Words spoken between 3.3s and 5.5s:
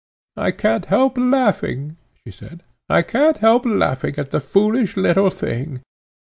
help laughing at the foolish little